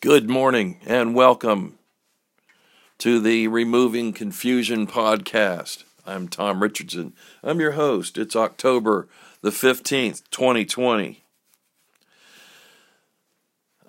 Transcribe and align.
Good 0.00 0.30
morning 0.30 0.78
and 0.86 1.12
welcome 1.12 1.76
to 2.98 3.18
the 3.18 3.48
Removing 3.48 4.12
Confusion 4.12 4.86
podcast. 4.86 5.82
I'm 6.06 6.28
Tom 6.28 6.62
Richardson. 6.62 7.14
I'm 7.42 7.58
your 7.58 7.72
host. 7.72 8.16
It's 8.16 8.36
October 8.36 9.08
the 9.40 9.50
15th, 9.50 10.22
2020. 10.30 11.24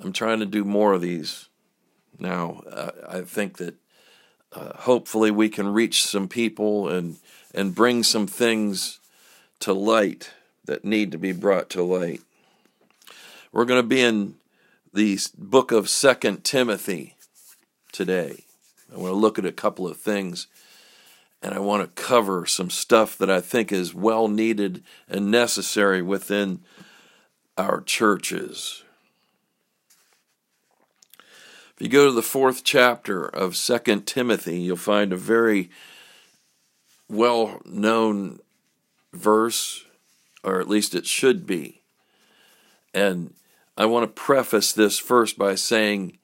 I'm 0.04 0.12
trying 0.12 0.40
to 0.40 0.48
do 0.48 0.64
more 0.64 0.94
of 0.94 1.02
these 1.02 1.48
now. 2.18 2.64
I 3.07 3.21
think 3.21 3.57
that 3.57 3.76
uh, 4.52 4.78
hopefully 4.78 5.30
we 5.30 5.48
can 5.48 5.68
reach 5.71 6.04
some 6.04 6.28
people 6.28 6.89
and 6.89 7.18
and 7.54 7.76
bring 7.76 8.02
some 8.02 8.26
things 8.26 9.00
to 9.60 9.73
light 9.73 10.32
that 10.66 10.84
need 10.84 11.12
to 11.12 11.20
be 11.20 11.34
brought 11.34 11.70
to 11.70 11.84
light. 11.84 12.21
We're 13.52 13.66
going 13.66 13.82
to 13.82 13.88
be 13.88 14.02
in 14.02 14.39
the 14.94 15.20
book 15.38 15.71
of 15.71 15.90
Second 15.90 16.44
Timothy 16.44 17.16
today. 17.92 18.43
I 18.92 18.97
want 18.97 19.11
to 19.11 19.18
look 19.18 19.38
at 19.38 19.46
a 19.46 19.52
couple 19.52 19.88
of 19.88 19.97
things 19.97 20.47
and 21.42 21.54
I 21.54 21.60
want 21.60 21.84
to 21.84 22.02
cover 22.02 22.46
some 22.46 22.70
stuff 22.70 23.18
that 23.18 23.30
I 23.30 23.39
think 23.39 23.71
is 23.71 23.94
well 23.94 24.28
needed 24.28 24.83
and 25.07 25.32
necessary 25.32 26.02
within 26.02 26.61
our 27.57 27.82
churches. 27.82 28.83
If 31.75 31.83
you 31.83 31.88
go 31.88 32.06
to 32.06 32.11
the 32.11 32.22
fourth 32.22 32.64
chapter 32.64 33.25
of 33.25 33.56
Second 33.56 34.06
Timothy, 34.06 34.59
you'll 34.59 34.75
find 34.75 35.14
a 35.14 35.17
very 35.17 35.69
well 37.08 37.61
known 37.64 38.39
verse, 39.14 39.86
or 40.44 40.59
at 40.59 40.67
least 40.67 40.94
it 40.94 41.06
should 41.06 41.47
be. 41.47 41.81
And 42.94 43.33
I 43.80 43.86
want 43.86 44.03
to 44.03 44.22
preface 44.22 44.73
this 44.73 45.00
first 45.00 45.38
by 45.38 45.56
saying 45.56 46.19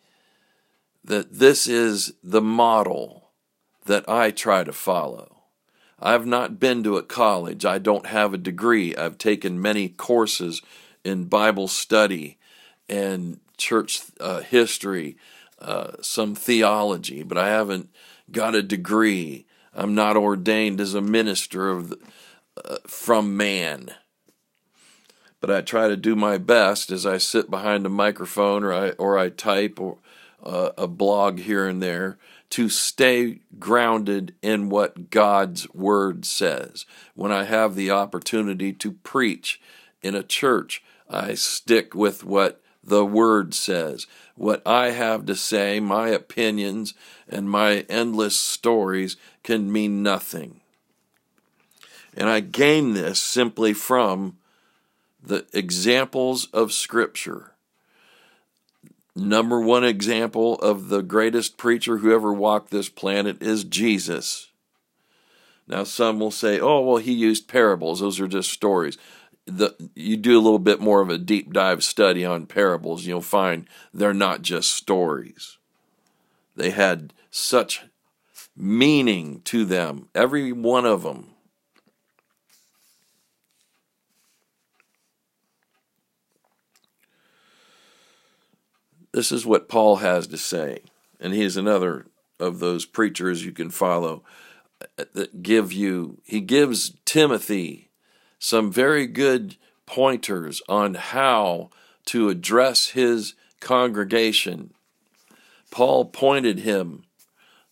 that 1.05 1.39
this 1.39 1.67
is 1.67 2.13
the 2.21 2.41
model 2.41 3.29
that 3.85 4.07
I 4.09 4.31
try 4.31 4.65
to 4.65 4.73
follow. 4.73 5.43
I've 5.97 6.25
not 6.25 6.59
been 6.59 6.83
to 6.83 6.97
a 6.97 7.03
college. 7.03 7.63
I 7.63 7.77
don't 7.77 8.07
have 8.07 8.33
a 8.33 8.37
degree. 8.37 8.93
I've 8.93 9.17
taken 9.17 9.61
many 9.61 9.87
courses 9.87 10.61
in 11.05 11.25
Bible 11.25 11.69
study 11.69 12.37
and 12.89 13.39
church 13.55 14.01
uh, 14.19 14.41
history, 14.41 15.15
uh, 15.59 15.91
some 16.01 16.35
theology, 16.35 17.23
but 17.23 17.37
I 17.37 17.47
haven't 17.47 17.89
got 18.29 18.53
a 18.53 18.61
degree. 18.61 19.45
I'm 19.73 19.95
not 19.95 20.17
ordained 20.17 20.81
as 20.81 20.93
a 20.93 21.01
minister 21.01 21.69
of 21.69 21.91
the, 21.91 21.99
uh, 22.65 22.77
from 22.85 23.37
man 23.37 23.91
but 25.45 25.55
I 25.55 25.61
try 25.61 25.87
to 25.87 25.95
do 25.95 26.15
my 26.15 26.39
best 26.39 26.89
as 26.89 27.05
I 27.05 27.19
sit 27.19 27.51
behind 27.51 27.85
a 27.85 27.89
microphone 27.89 28.63
or 28.63 28.73
I 28.73 28.89
or 28.93 29.19
I 29.19 29.29
type 29.29 29.79
or 29.79 29.99
uh, 30.43 30.71
a 30.75 30.87
blog 30.87 31.37
here 31.37 31.67
and 31.67 31.83
there 31.83 32.17
to 32.49 32.67
stay 32.67 33.41
grounded 33.59 34.33
in 34.41 34.69
what 34.69 35.11
God's 35.11 35.71
word 35.71 36.25
says. 36.25 36.87
When 37.13 37.31
I 37.31 37.43
have 37.43 37.75
the 37.75 37.91
opportunity 37.91 38.73
to 38.73 38.93
preach 38.93 39.61
in 40.01 40.15
a 40.15 40.23
church, 40.23 40.81
I 41.07 41.35
stick 41.35 41.93
with 41.93 42.23
what 42.23 42.59
the 42.83 43.05
word 43.05 43.53
says. 43.53 44.07
What 44.33 44.63
I 44.65 44.89
have 44.93 45.27
to 45.27 45.35
say, 45.35 45.79
my 45.79 46.07
opinions 46.07 46.95
and 47.29 47.47
my 47.47 47.85
endless 47.87 48.35
stories 48.35 49.15
can 49.43 49.71
mean 49.71 50.01
nothing. 50.01 50.61
And 52.17 52.29
I 52.29 52.39
gain 52.39 52.95
this 52.95 53.21
simply 53.21 53.73
from 53.73 54.37
the 55.27 55.45
examples 55.53 56.47
of 56.53 56.71
Scripture. 56.71 57.51
Number 59.15 59.61
one 59.61 59.83
example 59.83 60.55
of 60.55 60.89
the 60.89 61.01
greatest 61.01 61.57
preacher 61.57 61.97
who 61.97 62.13
ever 62.13 62.33
walked 62.33 62.69
this 62.69 62.89
planet 62.89 63.41
is 63.41 63.63
Jesus. 63.63 64.51
Now, 65.67 65.83
some 65.83 66.19
will 66.19 66.31
say, 66.31 66.59
oh, 66.59 66.81
well, 66.81 66.97
he 66.97 67.13
used 67.13 67.47
parables. 67.47 67.99
Those 68.01 68.19
are 68.19 68.27
just 68.27 68.51
stories. 68.51 68.97
The, 69.45 69.75
you 69.95 70.17
do 70.17 70.37
a 70.37 70.41
little 70.41 70.59
bit 70.59 70.79
more 70.79 71.01
of 71.01 71.09
a 71.09 71.17
deep 71.17 71.53
dive 71.53 71.83
study 71.83 72.25
on 72.25 72.45
parables, 72.45 73.05
you'll 73.05 73.21
find 73.21 73.67
they're 73.93 74.13
not 74.13 74.41
just 74.41 74.73
stories. 74.73 75.57
They 76.55 76.71
had 76.71 77.13
such 77.29 77.83
meaning 78.55 79.41
to 79.45 79.65
them, 79.65 80.07
every 80.15 80.51
one 80.51 80.85
of 80.85 81.03
them. 81.03 81.34
This 89.15 89.31
is 89.31 89.45
what 89.45 89.69
Paul 89.69 89.97
has 89.97 90.27
to 90.27 90.37
say. 90.37 90.81
And 91.21 91.33
he 91.33 91.41
is 91.41 91.55
another 91.55 92.07
of 92.37 92.59
those 92.59 92.85
preachers 92.85 93.45
you 93.45 93.53
can 93.53 93.69
follow 93.69 94.23
uh, 94.99 95.05
that 95.13 95.41
give 95.41 95.71
you, 95.71 96.17
he 96.25 96.41
gives 96.41 96.97
Timothy 97.05 97.87
some 98.39 98.73
very 98.73 99.07
good 99.07 99.55
pointers 99.85 100.61
on 100.67 100.95
how 100.95 101.69
to 102.07 102.27
address 102.27 102.89
his 102.89 103.35
congregation. 103.61 104.73
Paul 105.71 106.03
pointed 106.03 106.59
him, 106.59 107.05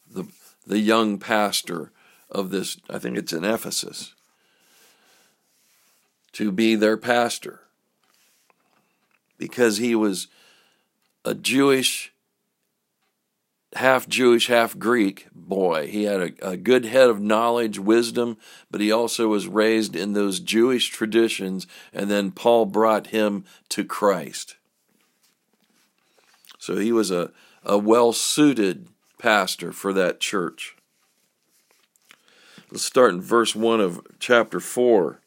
the, 0.10 0.24
the 0.66 0.80
young 0.80 1.20
pastor 1.20 1.92
of 2.32 2.52
this, 2.52 2.78
I 2.90 3.00
think 3.00 3.18
it's 3.18 3.34
in 3.34 3.44
Ephesus, 3.44 4.14
to 6.32 6.54
be 6.54 6.76
their 6.76 6.96
pastor 6.96 7.60
because 9.38 9.76
he 9.76 9.94
was 9.94 10.30
a 11.26 11.34
Jewish, 11.34 12.14
half 13.76 14.08
Jewish, 14.08 14.48
half 14.48 14.78
Greek 14.78 15.28
boy. 15.34 15.88
He 15.88 16.04
had 16.04 16.22
a, 16.22 16.50
a, 16.52 16.58
good 16.58 16.86
head 16.86 17.10
of 17.10 17.22
knowledge, 17.22 17.80
wisdom, 17.80 18.38
but 18.70 18.82
he 18.82 18.92
also 18.92 19.28
was 19.28 19.48
raised 19.48 19.96
in 19.96 20.14
those 20.14 20.40
Jewish 20.40 20.90
traditions, 20.90 21.68
and 21.92 22.10
then 22.10 22.32
Paul 22.32 22.66
brought 22.66 23.08
him 23.08 23.46
to 23.70 23.84
Christ. 23.84 24.58
So 26.58 26.78
he 26.78 26.92
was 26.92 27.12
a, 27.12 27.32
a 27.64 27.78
well 27.78 28.14
suited 28.14 28.88
pastor 29.18 29.72
for 29.72 29.94
that 29.94 30.20
church. 30.20 30.76
Let's 32.72 32.86
start 32.86 33.14
in 33.14 33.22
verse 33.22 33.56
1 33.56 33.82
of 33.82 34.02
chapter 34.20 34.60
4. 34.60 35.20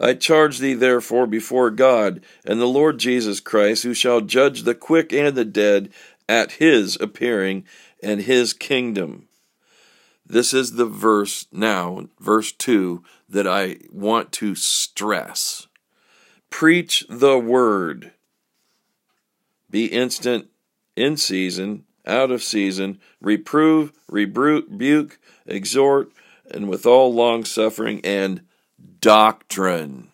I 0.00 0.14
charge 0.14 0.58
thee 0.58 0.74
therefore 0.74 1.26
before 1.26 1.70
God 1.70 2.24
and 2.44 2.60
the 2.60 2.66
Lord 2.66 2.98
Jesus 2.98 3.38
Christ, 3.38 3.82
who 3.82 3.92
shall 3.92 4.22
judge 4.22 4.62
the 4.62 4.74
quick 4.74 5.12
and 5.12 5.36
the 5.36 5.44
dead 5.44 5.90
at 6.28 6.52
his 6.52 6.96
appearing 7.00 7.64
and 8.02 8.22
his 8.22 8.54
kingdom. 8.54 9.28
This 10.24 10.54
is 10.54 10.72
the 10.72 10.86
verse 10.86 11.46
now, 11.52 12.08
verse 12.18 12.52
2, 12.52 13.02
that 13.28 13.46
I 13.46 13.78
want 13.92 14.32
to 14.32 14.54
stress. 14.54 15.66
Preach 16.48 17.04
the 17.08 17.38
word. 17.38 18.12
Be 19.68 19.86
instant 19.86 20.48
in 20.96 21.16
season, 21.16 21.84
out 22.06 22.30
of 22.30 22.42
season, 22.42 23.00
reprove, 23.20 23.92
rebuke, 24.08 25.18
exhort, 25.46 26.10
and 26.50 26.68
with 26.68 26.86
all 26.86 27.12
long 27.12 27.44
suffering 27.44 28.00
and 28.02 28.42
doctrine. 29.00 30.08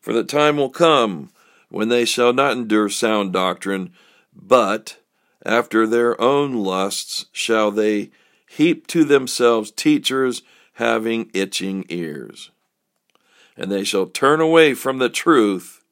For 0.00 0.12
the 0.12 0.24
time 0.24 0.56
will 0.56 0.70
come 0.70 1.30
when 1.68 1.88
they 1.88 2.04
shall 2.04 2.32
not 2.32 2.52
endure 2.52 2.88
sound 2.88 3.32
doctrine, 3.32 3.92
but 4.34 4.98
after 5.44 5.86
their 5.86 6.20
own 6.20 6.54
lusts 6.54 7.26
shall 7.32 7.70
they 7.70 8.10
heap 8.48 8.86
to 8.88 9.04
themselves 9.04 9.70
teachers 9.70 10.42
having 10.74 11.30
itching 11.32 11.84
ears. 11.88 12.50
And 13.56 13.70
they 13.70 13.84
shall 13.84 14.06
turn 14.06 14.40
away 14.40 14.74
from 14.74 14.98
the 14.98 15.08
truth 15.08 15.84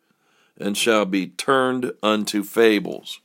and 0.58 0.76
shall 0.76 1.04
be 1.04 1.28
turned 1.28 1.92
unto 2.02 2.42
fables. 2.42 3.20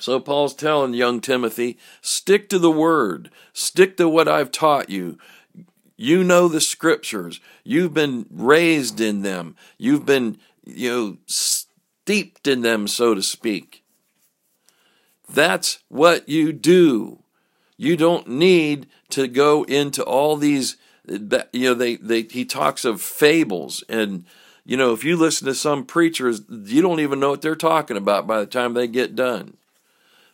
So 0.00 0.20
Paul's 0.20 0.54
telling 0.54 0.94
young 0.94 1.20
Timothy, 1.20 1.78
stick 2.00 2.48
to 2.50 2.58
the 2.58 2.70
word, 2.70 3.30
stick 3.52 3.96
to 3.96 4.08
what 4.08 4.28
I've 4.28 4.50
taught 4.50 4.90
you. 4.90 5.18
You 5.96 6.22
know 6.22 6.46
the 6.48 6.60
scriptures. 6.60 7.40
You've 7.64 7.92
been 7.92 8.26
raised 8.30 9.00
in 9.00 9.22
them. 9.22 9.56
You've 9.78 10.06
been, 10.06 10.38
you 10.64 10.90
know, 10.90 11.16
steeped 11.26 12.46
in 12.46 12.62
them, 12.62 12.86
so 12.86 13.14
to 13.14 13.22
speak. 13.22 13.82
That's 15.28 15.80
what 15.88 16.28
you 16.28 16.52
do. 16.52 17.18
You 17.76 17.96
don't 17.96 18.28
need 18.28 18.86
to 19.10 19.28
go 19.28 19.64
into 19.64 20.02
all 20.02 20.36
these 20.36 20.76
you 21.52 21.68
know 21.68 21.74
they, 21.74 21.96
they 21.96 22.22
he 22.22 22.44
talks 22.44 22.84
of 22.84 23.00
fables 23.00 23.82
and 23.88 24.24
you 24.64 24.76
know 24.76 24.92
if 24.92 25.04
you 25.04 25.16
listen 25.16 25.46
to 25.46 25.54
some 25.54 25.84
preachers 25.84 26.42
you 26.48 26.82
don't 26.82 27.00
even 27.00 27.18
know 27.18 27.30
what 27.30 27.40
they're 27.40 27.56
talking 27.56 27.96
about 27.96 28.26
by 28.26 28.40
the 28.40 28.46
time 28.46 28.74
they 28.74 28.86
get 28.86 29.16
done 29.16 29.56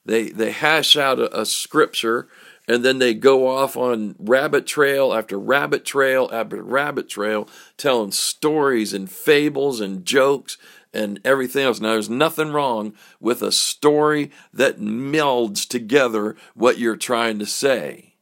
they 0.04 0.30
they 0.30 0.52
hash 0.52 0.96
out 0.96 1.18
a, 1.18 1.40
a 1.40 1.46
scripture 1.46 2.28
and 2.66 2.84
then 2.84 2.98
they 2.98 3.14
go 3.14 3.46
off 3.46 3.76
on 3.76 4.14
rabbit 4.18 4.66
trail 4.66 5.12
after 5.12 5.38
rabbit 5.38 5.84
trail 5.84 6.28
after 6.32 6.62
rabbit 6.62 7.08
trail 7.08 7.48
telling 7.76 8.10
stories 8.10 8.94
and 8.94 9.10
fables 9.10 9.80
and 9.80 10.06
jokes 10.06 10.56
and 10.94 11.20
everything 11.24 11.64
else. 11.64 11.80
Now, 11.80 11.92
there's 11.92 12.08
nothing 12.08 12.52
wrong 12.52 12.94
with 13.20 13.42
a 13.42 13.52
story 13.52 14.30
that 14.52 14.80
melds 14.80 15.66
together 15.68 16.36
what 16.54 16.78
you're 16.78 16.96
trying 16.96 17.38
to 17.40 17.46
say. 17.46 18.14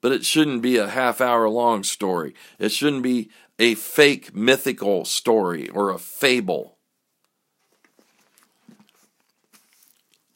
But 0.00 0.12
it 0.12 0.24
shouldn't 0.24 0.62
be 0.62 0.76
a 0.76 0.88
half 0.88 1.20
hour 1.20 1.48
long 1.48 1.84
story. 1.84 2.34
It 2.58 2.72
shouldn't 2.72 3.04
be 3.04 3.30
a 3.58 3.76
fake 3.76 4.34
mythical 4.34 5.04
story 5.04 5.68
or 5.68 5.90
a 5.90 5.98
fable. 5.98 6.78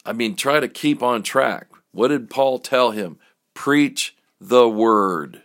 I 0.07 0.13
mean, 0.13 0.35
try 0.35 0.61
to 0.61 0.69
keep 0.69 1.03
on 1.03 1.21
track. 1.21 1.67
What 1.91 2.07
did 2.07 2.29
Paul 2.29 2.59
tell 2.59 2.91
him? 2.91 3.17
Preach 3.53 4.15
the 4.39 4.69
word. 4.69 5.41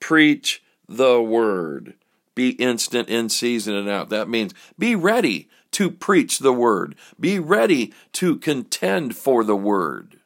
Preach 0.00 0.62
the 0.88 1.20
word. 1.20 1.94
Be 2.34 2.50
instant 2.50 3.10
in 3.10 3.28
season 3.28 3.74
and 3.74 3.90
out. 3.90 4.08
That 4.08 4.30
means 4.30 4.54
be 4.78 4.96
ready 4.96 5.50
to 5.72 5.90
preach 5.90 6.38
the 6.38 6.54
word. 6.54 6.94
Be 7.20 7.38
ready 7.38 7.92
to 8.14 8.36
contend 8.36 9.14
for 9.14 9.44
the 9.44 9.56
word. 9.56 10.20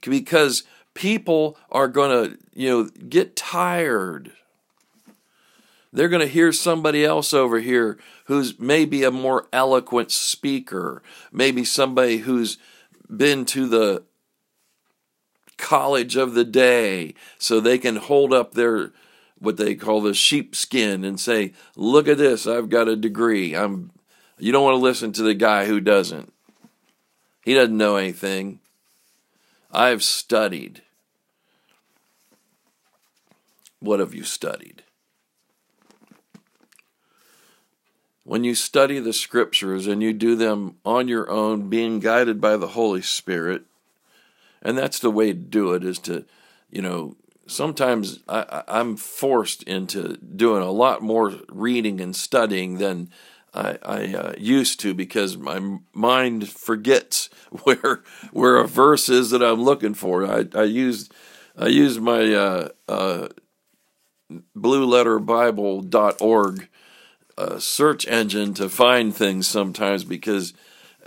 Because 0.00 0.64
people 0.94 1.56
are 1.70 1.88
going 1.88 2.10
to, 2.10 2.38
you 2.52 2.68
know, 2.68 2.84
get 3.08 3.36
tired. 3.36 4.32
They're 5.96 6.10
going 6.10 6.20
to 6.20 6.26
hear 6.26 6.52
somebody 6.52 7.06
else 7.06 7.32
over 7.32 7.58
here 7.58 7.96
who's 8.26 8.60
maybe 8.60 9.02
a 9.02 9.10
more 9.10 9.48
eloquent 9.50 10.12
speaker, 10.12 11.02
maybe 11.32 11.64
somebody 11.64 12.18
who's 12.18 12.58
been 13.08 13.46
to 13.46 13.66
the 13.66 14.02
college 15.56 16.14
of 16.14 16.34
the 16.34 16.44
day 16.44 17.14
so 17.38 17.60
they 17.60 17.78
can 17.78 17.96
hold 17.96 18.34
up 18.34 18.52
their 18.52 18.92
what 19.38 19.56
they 19.56 19.74
call 19.74 20.02
the 20.02 20.12
sheepskin 20.12 21.02
and 21.02 21.18
say, 21.18 21.54
"Look 21.76 22.08
at 22.08 22.18
this, 22.18 22.46
I've 22.46 22.68
got 22.68 22.88
a 22.88 22.96
degree." 22.96 23.56
I'm 23.56 23.90
you 24.38 24.52
don't 24.52 24.64
want 24.64 24.74
to 24.74 24.84
listen 24.84 25.12
to 25.12 25.22
the 25.22 25.32
guy 25.32 25.64
who 25.64 25.80
doesn't. 25.80 26.30
He 27.42 27.54
doesn't 27.54 27.74
know 27.74 27.96
anything. 27.96 28.60
I've 29.72 30.02
studied. 30.02 30.82
What 33.80 34.00
have 34.00 34.12
you 34.12 34.24
studied? 34.24 34.82
When 38.26 38.42
you 38.42 38.56
study 38.56 38.98
the 38.98 39.12
scriptures 39.12 39.86
and 39.86 40.02
you 40.02 40.12
do 40.12 40.34
them 40.34 40.78
on 40.84 41.06
your 41.06 41.30
own, 41.30 41.68
being 41.68 42.00
guided 42.00 42.40
by 42.40 42.56
the 42.56 42.66
Holy 42.66 43.00
Spirit, 43.00 43.62
and 44.60 44.76
that's 44.76 44.98
the 44.98 45.12
way 45.12 45.28
to 45.28 45.38
do 45.38 45.74
it 45.74 45.84
is 45.84 46.00
to, 46.00 46.24
you 46.68 46.82
know, 46.82 47.14
sometimes 47.46 48.18
I, 48.28 48.64
am 48.66 48.96
forced 48.96 49.62
into 49.62 50.16
doing 50.16 50.60
a 50.60 50.72
lot 50.72 51.02
more 51.02 51.34
reading 51.48 52.00
and 52.00 52.16
studying 52.16 52.78
than 52.78 53.10
I, 53.54 53.78
I 53.80 54.14
uh, 54.14 54.34
used 54.36 54.80
to 54.80 54.92
because 54.92 55.36
my 55.36 55.78
mind 55.92 56.48
forgets 56.48 57.30
where 57.62 58.02
where 58.32 58.56
a 58.56 58.66
verse 58.66 59.08
is 59.08 59.30
that 59.30 59.40
I'm 59.40 59.62
looking 59.62 59.94
for. 59.94 60.26
I, 60.26 60.46
I 60.52 60.64
I 61.56 61.68
used 61.68 62.00
my 62.00 62.34
uh, 62.34 62.70
uh, 62.88 63.28
blueletterbible.org 64.58 66.68
uh, 67.38 67.58
search 67.58 68.06
engine 68.06 68.54
to 68.54 68.68
find 68.68 69.14
things 69.14 69.46
sometimes 69.46 70.04
because 70.04 70.54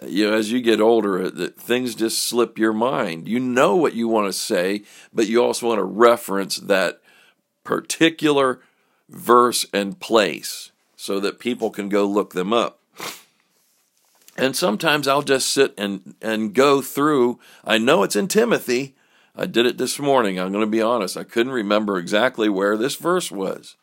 you 0.07 0.29
know, 0.29 0.35
as 0.35 0.51
you 0.51 0.61
get 0.61 0.79
older, 0.79 1.29
things 1.29 1.95
just 1.95 2.21
slip 2.21 2.57
your 2.57 2.73
mind. 2.73 3.27
You 3.27 3.39
know 3.39 3.75
what 3.75 3.93
you 3.93 4.07
want 4.07 4.27
to 4.27 4.33
say, 4.33 4.83
but 5.13 5.27
you 5.27 5.43
also 5.43 5.67
want 5.67 5.79
to 5.79 5.83
reference 5.83 6.57
that 6.57 7.01
particular 7.63 8.61
verse 9.09 9.65
and 9.73 9.99
place 9.99 10.71
so 10.95 11.19
that 11.19 11.39
people 11.39 11.69
can 11.69 11.89
go 11.89 12.05
look 12.05 12.33
them 12.33 12.53
up. 12.53 12.79
And 14.37 14.55
sometimes 14.55 15.07
I'll 15.07 15.21
just 15.21 15.49
sit 15.49 15.73
and, 15.77 16.15
and 16.21 16.53
go 16.53 16.81
through. 16.81 17.39
I 17.65 17.77
know 17.77 18.03
it's 18.03 18.15
in 18.15 18.29
Timothy. 18.29 18.95
I 19.35 19.45
did 19.45 19.65
it 19.65 19.77
this 19.77 19.99
morning. 19.99 20.39
I'm 20.39 20.51
going 20.51 20.63
to 20.63 20.71
be 20.71 20.81
honest. 20.81 21.17
I 21.17 21.23
couldn't 21.23 21.51
remember 21.51 21.97
exactly 21.97 22.47
where 22.47 22.77
this 22.77 22.95
verse 22.95 23.31
was. 23.31 23.75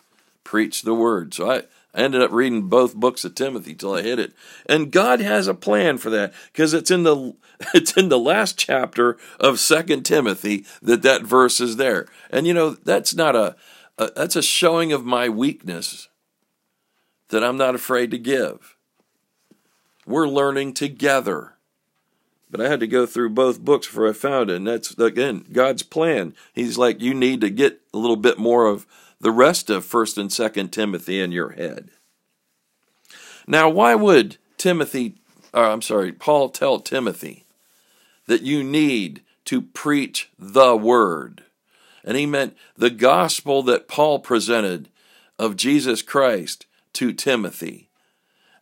Preach 0.45 0.83
the 0.83 0.95
word. 0.95 1.35
So 1.35 1.51
I, 1.51 1.63
I 1.97 2.01
ended 2.01 2.21
up 2.21 2.31
reading 2.31 2.69
both 2.69 2.95
books 2.95 3.25
of 3.25 3.35
Timothy 3.35 3.75
till 3.75 3.95
I 3.95 4.03
hit 4.03 4.19
it. 4.19 4.35
And 4.67 4.93
God 4.93 5.21
has 5.21 5.49
a 5.49 5.55
plan 5.55 5.97
for 5.97 6.11
that 6.11 6.35
because 6.53 6.75
it's 6.75 6.91
in 6.91 7.05
the 7.05 7.35
it's 7.75 7.97
in 7.97 8.11
the 8.11 8.19
last 8.19 8.59
chapter 8.59 9.17
of 9.41 9.59
Second 9.59 10.05
Timothy 10.05 10.67
that 10.83 11.03
that 11.03 11.23
verse 11.23 11.59
is 11.59 11.77
there. 11.77 12.07
And 12.31 12.47
you 12.47 12.53
know, 12.53 12.71
that's 12.71 13.15
not 13.15 13.35
a, 13.35 13.57
a 13.97 14.11
that's 14.15 14.37
a 14.37 14.43
showing 14.43 14.93
of 14.93 15.07
my 15.07 15.29
weakness 15.29 16.09
that 17.31 17.43
I'm 17.43 17.57
not 17.57 17.75
afraid 17.75 18.11
to 18.11 18.19
give. 18.19 18.77
We're 20.07 20.29
learning 20.29 20.75
together. 20.75 21.55
But 22.51 22.61
I 22.61 22.69
had 22.69 22.81
to 22.81 22.87
go 22.87 23.07
through 23.07 23.31
both 23.31 23.61
books 23.61 23.87
before 23.87 24.09
I 24.09 24.13
found 24.13 24.51
it. 24.51 24.57
And 24.57 24.67
that's, 24.67 24.97
again, 24.99 25.45
God's 25.53 25.83
plan. 25.83 26.35
He's 26.55 26.79
like, 26.79 27.01
you 27.01 27.13
need 27.13 27.41
to 27.41 27.51
get 27.51 27.81
a 27.93 27.99
little 27.99 28.17
bit 28.17 28.39
more 28.39 28.67
of 28.67 28.87
the 29.21 29.33
rest 29.33 29.71
of 29.71 29.85
1st 29.85 30.19
and 30.19 30.31
2nd 30.31 30.71
Timothy 30.71 31.21
in 31.21 31.33
your 31.33 31.51
head. 31.51 31.91
Now, 33.47 33.69
why 33.69 33.95
would 33.95 34.37
Timothy, 34.57 35.17
or 35.53 35.65
I'm 35.65 35.83
sorry, 35.83 36.13
Paul 36.13 36.49
tell 36.49 36.81
Timothy 36.81 37.45
that 38.27 38.43
you 38.43 38.63
need 38.63 39.23
to 39.47 39.63
preach 39.63 40.31
the 40.39 40.77
word? 40.77 41.45
And 42.05 42.17
he 42.17 42.27
meant 42.27 42.57
the 42.77 42.91
gospel 42.91 43.63
that 43.65 43.89
Paul 43.89 44.21
presented 44.21 44.89
of 45.39 45.57
Jesus 45.57 46.03
Christ 46.03 46.67
to 46.95 47.13
Timothy. 47.13 47.89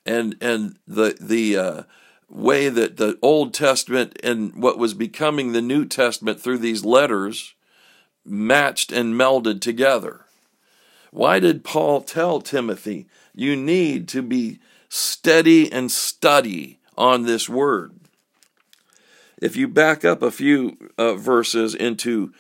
And 0.06 0.36
and 0.40 0.76
the 0.86 1.16
the 1.20 1.56
uh, 1.56 1.82
way 2.28 2.68
that 2.68 2.96
the 2.96 3.18
Old 3.22 3.54
Testament 3.54 4.18
and 4.22 4.54
what 4.54 4.78
was 4.78 4.94
becoming 4.94 5.52
the 5.52 5.62
New 5.62 5.84
Testament 5.84 6.40
through 6.40 6.58
these 6.58 6.84
letters 6.84 7.54
matched 8.24 8.90
and 8.92 9.14
melded 9.14 9.60
together. 9.60 10.24
Why 11.10 11.38
did 11.38 11.64
Paul 11.64 12.00
tell 12.00 12.40
Timothy, 12.40 13.06
you 13.34 13.54
need 13.54 14.08
to 14.08 14.22
be 14.22 14.58
steady 14.88 15.70
and 15.70 15.90
study 15.90 16.80
on 16.96 17.22
this 17.22 17.48
word? 17.48 17.92
If 19.40 19.56
you 19.56 19.68
back 19.68 20.04
up 20.04 20.22
a 20.22 20.30
few 20.30 20.76
uh, 20.96 21.14
verses 21.14 21.74
into 21.74 22.32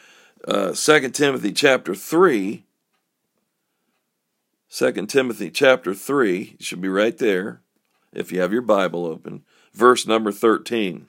uh, 0.46 0.72
2 0.72 1.10
Timothy 1.10 1.52
chapter 1.52 1.94
3, 1.94 2.64
2 4.70 5.06
Timothy 5.06 5.50
chapter 5.50 5.94
3, 5.94 6.56
you 6.58 6.64
should 6.64 6.80
be 6.80 6.88
right 6.88 7.16
there 7.18 7.60
if 8.12 8.32
you 8.32 8.40
have 8.40 8.52
your 8.52 8.62
Bible 8.62 9.06
open, 9.06 9.44
verse 9.74 10.06
number 10.06 10.32
13. 10.32 11.06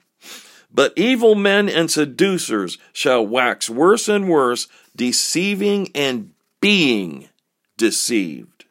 But 0.72 0.92
evil 0.96 1.34
men 1.34 1.68
and 1.68 1.90
seducers 1.90 2.76
shall 2.92 3.26
wax 3.26 3.70
worse 3.70 4.08
and 4.08 4.28
worse, 4.28 4.68
deceiving 4.94 5.90
and 5.94 6.32
being 6.60 7.28
deceived. 7.78 8.64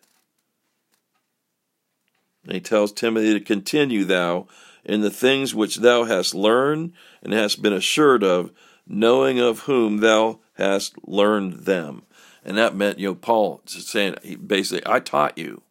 And 2.44 2.54
he 2.54 2.60
tells 2.60 2.92
Timothy 2.92 3.34
to 3.34 3.40
continue 3.40 4.04
thou 4.04 4.48
in 4.84 5.02
the 5.02 5.10
things 5.10 5.56
which 5.56 5.78
thou 5.78 6.04
hast 6.04 6.36
learned 6.36 6.94
and 7.24 7.34
hast 7.34 7.62
been 7.62 7.74
assured 7.74 8.24
of, 8.24 8.52
knowing 8.88 9.40
of 9.40 9.62
whom 9.62 9.98
thou 9.98 10.40
hast 10.54 10.96
learned 11.08 11.66
them. 11.66 12.04
And 12.44 12.56
that 12.58 12.76
meant, 12.76 13.00
you 13.00 13.08
know, 13.08 13.16
Paul 13.16 13.62
saying 13.66 14.16
basically, 14.46 14.84
I 14.86 15.00
taught 15.00 15.38
you. 15.38 15.64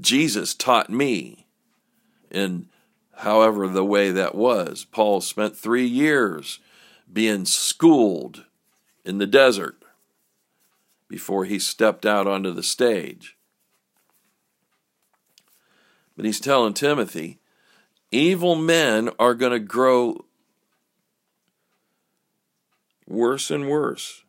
Jesus 0.00 0.54
taught 0.54 0.90
me 0.90 1.46
in 2.30 2.68
however 3.22 3.68
the 3.68 3.84
way 3.84 4.10
that 4.10 4.34
was. 4.34 4.84
Paul 4.84 5.20
spent 5.20 5.56
three 5.56 5.86
years 5.86 6.58
being 7.10 7.44
schooled 7.44 8.44
in 9.04 9.18
the 9.18 9.26
desert 9.26 9.76
before 11.08 11.44
he 11.44 11.58
stepped 11.58 12.04
out 12.04 12.26
onto 12.26 12.52
the 12.52 12.62
stage. 12.62 13.36
But 16.16 16.24
he's 16.24 16.40
telling 16.40 16.74
Timothy, 16.74 17.38
evil 18.10 18.56
men 18.56 19.10
are 19.18 19.34
going 19.34 19.52
to 19.52 19.60
grow 19.60 20.24
worse 23.06 23.50
and 23.50 23.68
worse. 23.68 24.24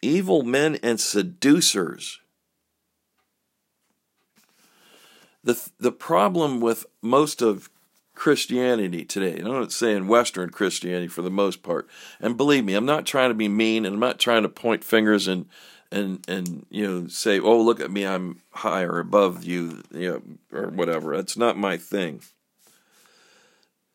Evil 0.00 0.42
men 0.42 0.78
and 0.82 0.98
seducers. 0.98 2.20
The, 5.44 5.70
the 5.78 5.92
problem 5.92 6.60
with 6.60 6.86
most 7.00 7.42
of 7.42 7.70
Christianity 8.14 9.04
today. 9.04 9.38
I'm 9.38 9.52
not 9.52 9.72
saying 9.72 10.08
Western 10.08 10.50
Christianity 10.50 11.06
for 11.06 11.22
the 11.22 11.30
most 11.30 11.62
part. 11.62 11.88
And 12.20 12.36
believe 12.36 12.64
me, 12.64 12.74
I'm 12.74 12.84
not 12.84 13.06
trying 13.06 13.30
to 13.30 13.34
be 13.34 13.48
mean 13.48 13.86
and 13.86 13.94
I'm 13.94 14.00
not 14.00 14.18
trying 14.18 14.42
to 14.42 14.48
point 14.48 14.82
fingers 14.82 15.28
and 15.28 15.46
and 15.90 16.24
and 16.28 16.66
you 16.68 16.86
know 16.86 17.06
say, 17.06 17.40
"Oh, 17.40 17.60
look 17.60 17.80
at 17.80 17.90
me, 17.90 18.04
I'm 18.04 18.40
higher 18.50 18.98
above 18.98 19.44
you," 19.44 19.82
you 19.90 20.22
know, 20.52 20.58
or 20.58 20.68
whatever. 20.68 21.16
That's 21.16 21.36
not 21.36 21.56
my 21.56 21.76
thing. 21.76 22.20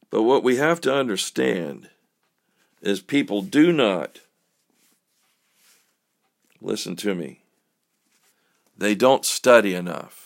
But 0.09 0.23
what 0.23 0.43
we 0.43 0.57
have 0.57 0.79
to 0.81 0.93
understand 0.93 1.89
is 2.81 3.01
people 3.01 3.41
do 3.41 3.71
not 3.71 4.19
listen 6.62 6.95
to 6.97 7.15
me. 7.15 7.41
They 8.77 8.95
don't 8.95 9.25
study 9.25 9.75
enough. 9.75 10.23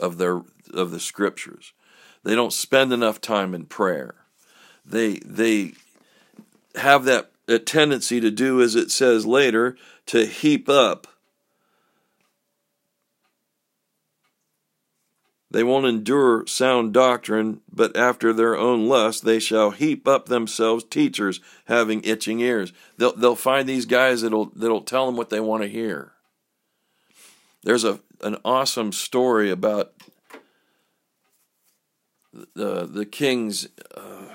Of 0.00 0.18
their 0.18 0.42
of 0.72 0.90
the 0.90 1.00
scriptures. 1.00 1.72
They 2.22 2.34
don't 2.34 2.52
spend 2.52 2.92
enough 2.92 3.20
time 3.20 3.54
in 3.54 3.66
prayer. 3.66 4.14
They 4.84 5.18
they 5.24 5.74
have 6.76 7.04
that 7.04 7.30
a 7.46 7.58
tendency 7.58 8.20
to 8.20 8.30
do 8.30 8.62
as 8.62 8.74
it 8.74 8.90
says 8.90 9.26
later 9.26 9.76
to 10.06 10.26
heap 10.26 10.68
up 10.68 11.06
They 15.54 15.62
won't 15.62 15.86
endure 15.86 16.44
sound 16.48 16.92
doctrine, 16.92 17.60
but 17.72 17.96
after 17.96 18.32
their 18.32 18.56
own 18.56 18.88
lust 18.88 19.24
they 19.24 19.38
shall 19.38 19.70
heap 19.70 20.08
up 20.08 20.26
themselves 20.26 20.82
teachers 20.82 21.38
having 21.66 22.02
itching 22.02 22.40
ears. 22.40 22.72
They'll 22.98 23.14
they'll 23.14 23.36
find 23.36 23.68
these 23.68 23.86
guys 23.86 24.22
that'll 24.22 24.46
that'll 24.46 24.80
tell 24.80 25.06
them 25.06 25.16
what 25.16 25.30
they 25.30 25.38
want 25.38 25.62
to 25.62 25.68
hear. 25.68 26.13
There's 27.64 27.84
a 27.84 27.98
an 28.20 28.36
awesome 28.44 28.92
story 28.92 29.50
about 29.50 29.92
the 32.54 32.86
the 32.86 33.06
king's. 33.06 33.68
Uh, 33.94 34.28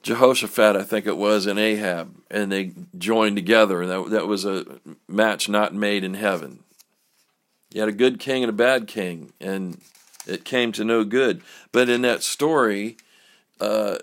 Jehoshaphat, 0.00 0.74
I 0.74 0.84
think 0.84 1.06
it 1.06 1.18
was, 1.18 1.44
and 1.44 1.58
Ahab, 1.58 2.14
and 2.30 2.50
they 2.50 2.72
joined 2.96 3.36
together, 3.36 3.82
and 3.82 3.90
that, 3.90 4.10
that 4.10 4.26
was 4.26 4.46
a 4.46 4.64
match 5.06 5.50
not 5.50 5.74
made 5.74 6.02
in 6.02 6.14
heaven. 6.14 6.60
You 7.74 7.80
had 7.80 7.90
a 7.90 7.92
good 7.92 8.18
king 8.18 8.42
and 8.42 8.48
a 8.48 8.54
bad 8.54 8.86
king, 8.86 9.32
and 9.38 9.82
it 10.26 10.46
came 10.46 10.72
to 10.72 10.84
no 10.84 11.04
good. 11.04 11.42
But 11.72 11.90
in 11.90 12.00
that 12.02 12.22
story, 12.22 12.96
uh, 13.60 13.98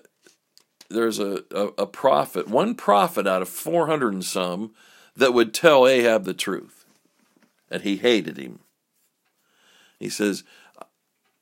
there's 0.90 1.20
a, 1.20 1.44
a, 1.52 1.68
a 1.80 1.88
prophet, 1.88 2.48
one 2.48 2.76
prophet 2.76 3.28
out 3.28 3.42
of 3.42 3.50
400 3.50 4.14
and 4.14 4.26
some, 4.26 4.74
that 5.16 5.34
would 5.34 5.54
tell 5.54 5.88
Ahab 5.88 6.26
the 6.26 6.34
truth, 6.34 6.86
and 7.72 7.84
he 7.84 7.98
hated 7.98 8.38
him. 8.38 8.60
He 10.00 10.10
says, 10.10 10.44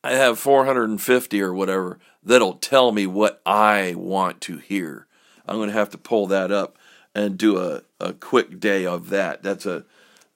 I 0.04 0.14
have 0.14 0.38
450 0.38 1.42
or 1.42 1.54
whatever 1.54 2.00
that'll 2.26 2.56
tell 2.56 2.92
me 2.92 3.06
what 3.06 3.42
I 3.46 3.94
want 3.96 4.42
to 4.42 4.58
hear. 4.58 5.08
I'm 5.48 5.58
going 5.58 5.70
to 5.70 5.76
have 5.76 5.90
to 5.92 5.98
pull 5.98 6.28
that 6.28 6.52
up 6.52 6.78
and 7.14 7.38
do 7.38 7.60
a, 7.60 7.82
a 8.00 8.14
quick 8.14 8.60
day 8.60 8.86
of 8.86 9.10
that. 9.10 9.44
That's 9.44 9.66
a, 9.66 9.86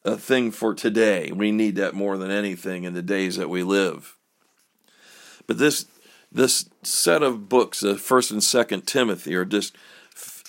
a 0.03 0.17
thing 0.17 0.51
for 0.51 0.73
today. 0.73 1.31
We 1.33 1.51
need 1.51 1.75
that 1.75 1.93
more 1.93 2.17
than 2.17 2.31
anything 2.31 2.83
in 2.83 2.93
the 2.93 3.01
days 3.01 3.37
that 3.37 3.49
we 3.49 3.63
live. 3.63 4.15
But 5.47 5.57
this 5.57 5.85
this 6.31 6.69
set 6.83 7.23
of 7.23 7.49
books, 7.49 7.79
the 7.79 7.97
First 7.97 8.31
and 8.31 8.43
Second 8.43 8.87
Timothy, 8.87 9.35
are 9.35 9.45
just 9.45 9.75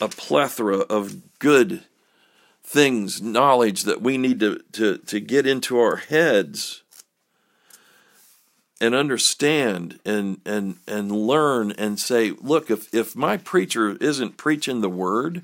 a 0.00 0.08
plethora 0.08 0.78
of 0.78 1.38
good 1.38 1.84
things, 2.62 3.22
knowledge 3.22 3.84
that 3.84 4.02
we 4.02 4.18
need 4.18 4.40
to, 4.40 4.60
to, 4.72 4.98
to 4.98 5.20
get 5.20 5.46
into 5.46 5.78
our 5.78 5.96
heads 5.96 6.82
and 8.80 8.94
understand 8.94 9.98
and 10.04 10.40
and 10.44 10.76
and 10.86 11.10
learn 11.10 11.72
and 11.72 11.98
say, 11.98 12.32
look, 12.40 12.70
if 12.70 12.92
if 12.94 13.16
my 13.16 13.36
preacher 13.36 13.96
isn't 14.00 14.36
preaching 14.36 14.80
the 14.80 14.88
word, 14.88 15.42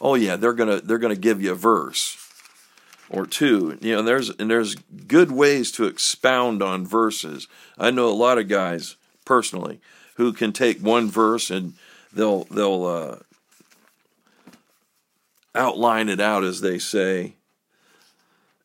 oh 0.00 0.14
yeah, 0.14 0.36
they're 0.36 0.52
gonna 0.52 0.80
they're 0.80 0.98
gonna 0.98 1.16
give 1.16 1.42
you 1.42 1.52
a 1.52 1.56
verse 1.56 2.16
or 3.08 3.26
two. 3.26 3.78
You 3.80 3.96
know, 3.96 4.02
there's 4.02 4.30
and 4.30 4.50
there's 4.50 4.74
good 4.74 5.32
ways 5.32 5.72
to 5.72 5.86
expound 5.86 6.62
on 6.62 6.86
verses. 6.86 7.48
I 7.78 7.90
know 7.90 8.08
a 8.08 8.10
lot 8.10 8.38
of 8.38 8.48
guys 8.48 8.96
personally 9.28 9.78
who 10.16 10.32
can 10.32 10.52
take 10.52 10.80
one 10.80 11.08
verse 11.08 11.50
and 11.50 11.74
they'll 12.12 12.44
they'll 12.44 12.84
uh, 12.84 13.16
outline 15.54 16.08
it 16.08 16.20
out 16.20 16.42
as 16.42 16.62
they 16.62 16.78
say 16.78 17.34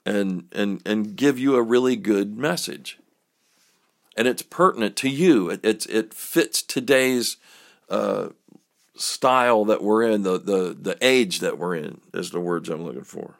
and 0.05 0.47
and 0.53 0.81
and 0.85 1.15
give 1.15 1.37
you 1.37 1.55
a 1.55 1.61
really 1.61 1.95
good 1.95 2.37
message 2.37 2.97
and 4.15 4.27
it's 4.27 4.41
pertinent 4.41 4.95
to 4.97 5.09
you. 5.09 5.49
It 5.49 5.59
it, 5.63 5.85
it 5.89 6.13
fits 6.13 6.61
today's 6.61 7.37
uh, 7.89 8.29
style 8.95 9.65
that 9.65 9.83
we're 9.83 10.03
in, 10.03 10.23
the, 10.23 10.39
the 10.39 10.77
the 10.79 10.97
age 11.01 11.39
that 11.39 11.57
we're 11.57 11.75
in, 11.75 12.01
is 12.13 12.31
the 12.31 12.39
words 12.39 12.69
I'm 12.69 12.83
looking 12.83 13.03
for. 13.03 13.35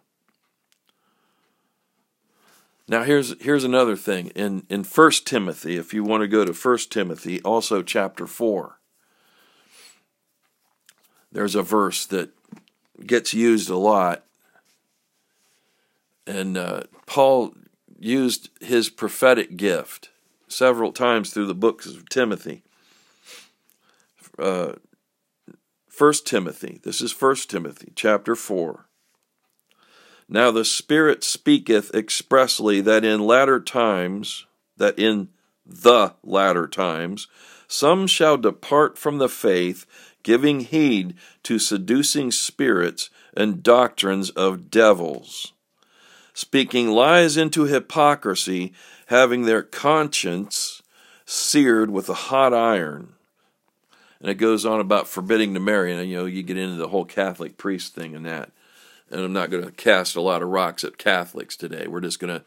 Now 2.88 3.04
here's 3.04 3.42
here's 3.42 3.63
another 3.63 3.96
thing 3.96 4.28
in 4.30 4.66
in 4.70 4.84
First 4.84 5.25
Timothy. 5.25 5.78
If 5.78 5.94
you 5.94 6.04
want 6.04 6.22
to 6.22 6.28
go 6.28 6.44
to 6.44 6.54
First 6.54 6.92
Timothy, 6.92 7.42
also 7.42 7.82
chapter 7.82 8.28
four. 8.28 8.80
There's 11.32 11.56
a 11.56 11.63
verse 11.63 12.06
that 12.08 12.30
gets 13.06 13.34
used 13.34 13.70
a 13.70 13.78
lot, 13.78 14.24
and 16.28 16.58
uh, 16.58 16.84
Paul 17.08 17.56
used 17.98 18.50
his 18.62 18.90
prophetic 18.90 19.58
gift 19.58 20.10
several 20.48 20.92
times 20.92 21.32
through 21.32 21.48
the 21.48 21.56
books 21.56 21.88
of 21.88 22.10
Timothy. 22.10 22.63
Uh, 24.38 24.74
First 25.88 26.28
Timothy, 26.28 26.80
this 26.84 27.02
is 27.02 27.12
First 27.12 27.50
Timothy, 27.50 27.94
chapter 27.96 28.36
4. 28.36 28.86
Now 30.27 30.51
the 30.51 30.65
Spirit 30.65 31.24
speaketh 31.24 31.94
expressly 31.94 32.82
that 32.82 33.03
in 33.03 33.20
latter 33.20 33.60
times, 33.60 34.46
that 34.77 34.98
in 34.98 35.30
the 35.65 36.13
latter 36.24 36.68
times, 36.68 37.27
some 37.68 38.08
shall 38.08 38.38
depart 38.38 38.98
from 38.98 39.18
the 39.18 39.30
faith, 39.30 39.86
giving 40.24 40.62
heed 40.62 41.15
to 41.44 41.60
seducing 41.60 42.32
spirits 42.32 43.10
and 43.36 43.63
doctrines 43.63 44.30
of 44.32 44.70
devils, 44.70 45.53
speaking 46.34 46.89
lies 46.89 47.36
into 47.36 47.63
hypocrisy, 47.63 48.74
having 49.08 49.44
their 49.44 49.63
conscience 49.63 50.82
seared 51.25 51.92
with 51.92 52.10
a 52.10 52.13
hot 52.13 52.53
iron. 52.53 53.13
And 54.20 54.30
it 54.30 54.36
goes 54.36 54.65
on 54.65 54.80
about 54.80 55.08
forbidding 55.08 55.53
to 55.53 55.60
marry. 55.60 55.94
And, 55.94 56.10
you 56.10 56.18
know, 56.18 56.25
you 56.25 56.44
get 56.44 56.58
into 56.58 56.77
the 56.77 56.88
whole 56.88 57.06
Catholic 57.06 57.58
priest 57.58 57.94
thing 57.94 58.15
and 58.15 58.25
that. 58.25 58.51
And 59.13 59.24
I'm 59.24 59.34
not 59.34 59.51
going 59.51 59.63
to 59.63 59.72
cast 59.72 60.15
a 60.15 60.22
lot 60.22 60.41
of 60.41 60.50
rocks 60.50 60.84
at 60.84 60.98
Catholics 60.98 61.55
today. 61.55 61.88
We're 61.88 62.01
just 62.01 62.20
going 62.20 62.34
to 62.39 62.46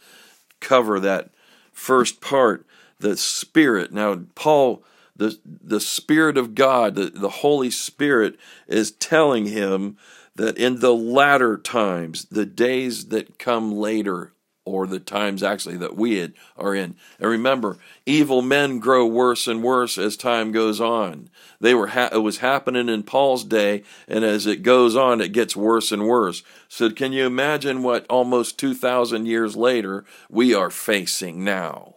cover 0.60 0.98
that 1.00 1.30
first 1.72 2.20
part, 2.20 2.66
the 2.98 3.16
Spirit. 3.16 3.92
Now, 3.92 4.20
Paul, 4.34 4.82
the, 5.14 5.38
the 5.44 5.80
Spirit 5.80 6.36
of 6.36 6.54
God, 6.54 6.94
the, 6.94 7.10
the 7.10 7.28
Holy 7.28 7.70
Spirit, 7.70 8.36
is 8.66 8.90
telling 8.90 9.46
him 9.46 9.96
that 10.34 10.58
in 10.58 10.80
the 10.80 10.94
latter 10.94 11.56
times, 11.56 12.26
the 12.26 12.46
days 12.46 13.06
that 13.06 13.38
come 13.38 13.72
later 13.72 14.32
or 14.66 14.86
the 14.86 14.98
times 14.98 15.42
actually 15.42 15.78
that 15.78 15.96
we 15.96 16.34
are 16.58 16.74
in. 16.74 16.96
And 17.18 17.30
remember, 17.30 17.78
evil 18.04 18.42
men 18.42 18.80
grow 18.80 19.06
worse 19.06 19.46
and 19.46 19.62
worse 19.62 19.96
as 19.96 20.16
time 20.16 20.52
goes 20.52 20.80
on. 20.80 21.30
They 21.60 21.72
were 21.72 21.86
ha- 21.86 22.10
it 22.12 22.18
was 22.18 22.38
happening 22.38 22.88
in 22.88 23.04
Paul's 23.04 23.44
day, 23.44 23.84
and 24.06 24.24
as 24.24 24.46
it 24.46 24.62
goes 24.62 24.96
on, 24.96 25.20
it 25.22 25.32
gets 25.32 25.56
worse 25.56 25.92
and 25.92 26.06
worse. 26.06 26.42
So, 26.68 26.90
can 26.90 27.12
you 27.12 27.24
imagine 27.24 27.82
what 27.82 28.04
almost 28.10 28.58
two 28.58 28.74
thousand 28.74 29.26
years 29.26 29.56
later 29.56 30.04
we 30.28 30.52
are 30.52 30.68
facing 30.68 31.44
now? 31.44 31.94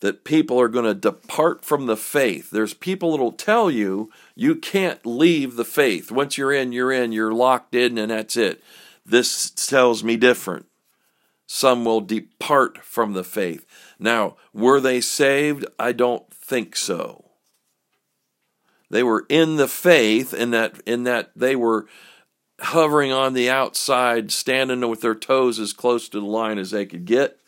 That 0.00 0.24
people 0.24 0.60
are 0.60 0.68
going 0.68 0.84
to 0.84 0.94
depart 0.94 1.64
from 1.64 1.86
the 1.86 1.96
faith. 1.96 2.50
There's 2.50 2.74
people 2.74 3.12
that'll 3.12 3.30
tell 3.30 3.70
you 3.70 4.10
you 4.34 4.56
can't 4.56 5.06
leave 5.06 5.54
the 5.54 5.64
faith. 5.64 6.10
Once 6.10 6.36
you're 6.36 6.52
in, 6.52 6.72
you're 6.72 6.90
in. 6.90 7.12
You're 7.12 7.32
locked 7.32 7.76
in, 7.76 7.96
and 7.96 8.10
that's 8.10 8.36
it. 8.36 8.60
This 9.04 9.50
tells 9.50 10.04
me 10.04 10.16
different. 10.16 10.66
Some 11.46 11.84
will 11.84 12.00
depart 12.00 12.78
from 12.78 13.12
the 13.12 13.24
faith. 13.24 13.66
Now, 13.98 14.36
were 14.52 14.80
they 14.80 15.00
saved? 15.00 15.66
I 15.78 15.92
don't 15.92 16.32
think 16.32 16.76
so. 16.76 17.26
They 18.90 19.02
were 19.02 19.26
in 19.28 19.56
the 19.56 19.68
faith 19.68 20.34
in 20.34 20.50
that 20.50 20.80
in 20.86 21.04
that 21.04 21.30
they 21.34 21.56
were 21.56 21.86
hovering 22.60 23.10
on 23.10 23.32
the 23.32 23.50
outside, 23.50 24.30
standing 24.30 24.88
with 24.88 25.00
their 25.00 25.14
toes 25.14 25.58
as 25.58 25.72
close 25.72 26.08
to 26.10 26.20
the 26.20 26.26
line 26.26 26.58
as 26.58 26.70
they 26.70 26.86
could 26.86 27.04
get. 27.04 27.38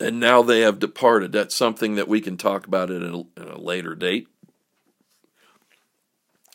And 0.00 0.18
now 0.20 0.42
they 0.42 0.60
have 0.60 0.78
departed. 0.78 1.32
That's 1.32 1.54
something 1.54 1.94
that 1.94 2.08
we 2.08 2.20
can 2.20 2.36
talk 2.36 2.66
about 2.66 2.90
at 2.90 3.02
a, 3.02 3.24
at 3.36 3.48
a 3.48 3.58
later 3.58 3.94
date 3.94 4.28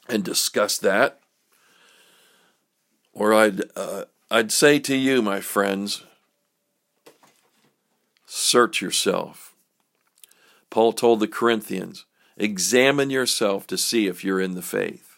and 0.07 0.23
discuss 0.23 0.77
that. 0.79 1.19
Or 3.13 3.33
I'd, 3.33 3.61
uh, 3.75 4.05
I'd 4.29 4.51
say 4.51 4.79
to 4.79 4.95
you, 4.95 5.21
my 5.21 5.41
friends, 5.41 6.03
search 8.25 8.81
yourself. 8.81 9.53
Paul 10.69 10.93
told 10.93 11.19
the 11.19 11.27
Corinthians, 11.27 12.05
examine 12.37 13.09
yourself 13.09 13.67
to 13.67 13.77
see 13.77 14.07
if 14.07 14.23
you're 14.23 14.39
in 14.39 14.55
the 14.55 14.61
faith. 14.61 15.17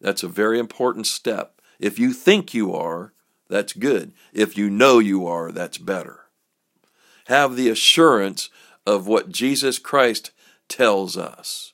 That's 0.00 0.22
a 0.22 0.28
very 0.28 0.58
important 0.58 1.06
step. 1.06 1.60
If 1.78 1.98
you 1.98 2.12
think 2.12 2.52
you 2.52 2.74
are, 2.74 3.12
that's 3.48 3.72
good. 3.72 4.12
If 4.32 4.58
you 4.58 4.68
know 4.68 4.98
you 4.98 5.26
are, 5.26 5.52
that's 5.52 5.78
better. 5.78 6.20
Have 7.26 7.56
the 7.56 7.68
assurance 7.68 8.50
of 8.86 9.06
what 9.06 9.30
Jesus 9.30 9.78
Christ 9.78 10.30
tells 10.68 11.16
us. 11.16 11.72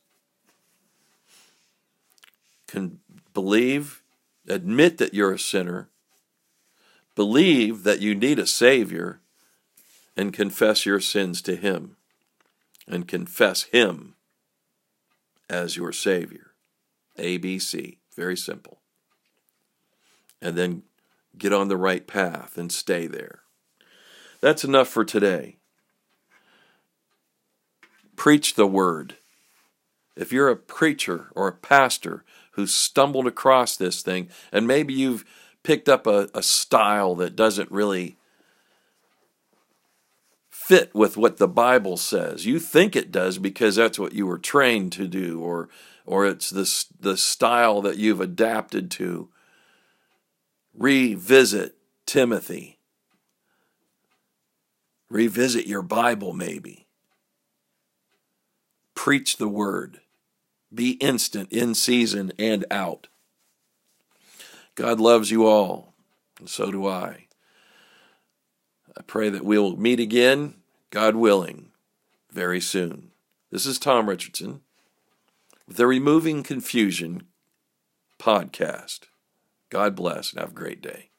Can 2.66 3.00
believe 3.34 3.99
admit 4.50 4.98
that 4.98 5.14
you're 5.14 5.32
a 5.32 5.38
sinner, 5.38 5.88
believe 7.14 7.84
that 7.84 8.00
you 8.00 8.14
need 8.14 8.38
a 8.38 8.46
Savior, 8.46 9.20
and 10.16 10.32
confess 10.32 10.84
your 10.84 11.00
sins 11.00 11.40
to 11.42 11.56
Him, 11.56 11.96
and 12.86 13.08
confess 13.08 13.62
Him 13.64 14.14
as 15.48 15.76
your 15.76 15.92
Savior. 15.92 16.50
ABC. 17.18 17.98
Very 18.16 18.36
simple. 18.36 18.78
And 20.42 20.56
then 20.56 20.82
get 21.36 21.52
on 21.52 21.68
the 21.68 21.76
right 21.76 22.06
path 22.06 22.56
and 22.58 22.72
stay 22.72 23.06
there. 23.06 23.40
That's 24.40 24.64
enough 24.64 24.88
for 24.88 25.04
today. 25.04 25.56
Preach 28.16 28.54
the 28.54 28.66
word. 28.66 29.16
If 30.16 30.32
you're 30.32 30.48
a 30.48 30.56
preacher 30.56 31.30
or 31.34 31.48
a 31.48 31.52
pastor 31.52 32.24
who 32.60 32.66
stumbled 32.66 33.26
across 33.26 33.74
this 33.76 34.02
thing, 34.02 34.28
and 34.52 34.66
maybe 34.66 34.92
you've 34.92 35.24
picked 35.62 35.88
up 35.88 36.06
a, 36.06 36.28
a 36.34 36.42
style 36.42 37.14
that 37.14 37.34
doesn't 37.34 37.70
really 37.70 38.18
fit 40.50 40.94
with 40.94 41.16
what 41.16 41.38
the 41.38 41.48
Bible 41.48 41.96
says. 41.96 42.44
You 42.44 42.58
think 42.58 42.94
it 42.94 43.10
does 43.10 43.38
because 43.38 43.76
that's 43.76 43.98
what 43.98 44.12
you 44.12 44.26
were 44.26 44.38
trained 44.38 44.92
to 44.92 45.08
do, 45.08 45.40
or 45.40 45.70
or 46.04 46.26
it's 46.26 46.50
the 46.50 46.68
the 47.00 47.16
style 47.16 47.80
that 47.80 47.96
you've 47.96 48.20
adapted 48.20 48.90
to. 48.92 49.30
Revisit 50.74 51.76
Timothy. 52.04 52.78
Revisit 55.08 55.66
your 55.66 55.82
Bible, 55.82 56.34
maybe. 56.34 56.86
Preach 58.94 59.38
the 59.38 59.48
word. 59.48 60.00
Be 60.72 60.92
instant 60.92 61.52
in 61.52 61.74
season 61.74 62.32
and 62.38 62.64
out. 62.70 63.08
God 64.74 65.00
loves 65.00 65.30
you 65.30 65.46
all, 65.46 65.94
and 66.38 66.48
so 66.48 66.70
do 66.70 66.86
I. 66.86 67.26
I 68.96 69.02
pray 69.02 69.28
that 69.28 69.44
we'll 69.44 69.76
meet 69.76 70.00
again, 70.00 70.54
God 70.90 71.16
willing, 71.16 71.70
very 72.30 72.60
soon. 72.60 73.10
This 73.50 73.66
is 73.66 73.78
Tom 73.78 74.08
Richardson 74.08 74.60
with 75.66 75.76
the 75.76 75.86
Removing 75.86 76.42
Confusion 76.42 77.24
podcast. 78.18 79.00
God 79.70 79.96
bless 79.96 80.32
and 80.32 80.40
have 80.40 80.50
a 80.50 80.54
great 80.54 80.80
day. 80.80 81.09